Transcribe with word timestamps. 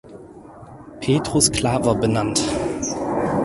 Petrus 0.99 1.51
Claver 1.51 1.93
benannt. 1.93 2.41